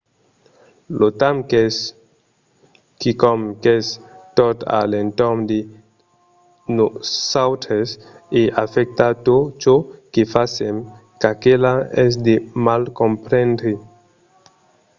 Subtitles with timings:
[0.99, 1.75] lo temps es
[3.01, 3.87] quicòm qu’es
[4.37, 5.59] tot a l’entorn de
[6.77, 7.89] nosautres
[8.39, 9.75] e afècta tot çò
[10.13, 10.75] que fasèm
[11.21, 12.35] çaquelà es de
[12.65, 13.71] mal comprendre